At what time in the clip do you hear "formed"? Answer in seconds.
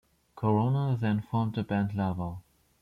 1.21-1.53